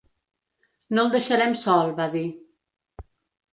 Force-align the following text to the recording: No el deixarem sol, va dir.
No 0.99 1.03
el 1.03 1.11
deixarem 1.17 1.55
sol, 1.65 1.93
va 2.01 2.09
dir. 2.19 2.25